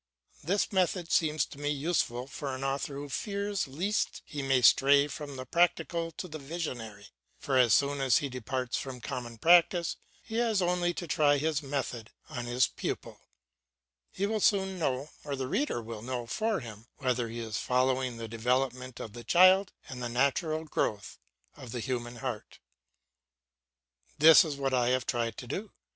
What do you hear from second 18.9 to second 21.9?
of the child and the natural growth of the